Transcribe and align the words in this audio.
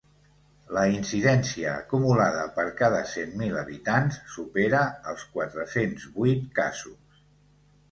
La 0.77 0.85
incidència 0.93 1.73
acumulada 1.81 2.47
per 2.55 2.65
cada 2.79 3.03
cent 3.11 3.37
mil 3.43 3.61
habitants 3.63 4.19
supera 4.39 4.83
els 5.13 5.29
quatre-cents 5.37 6.11
vuit 6.19 6.51
casos. 6.61 7.25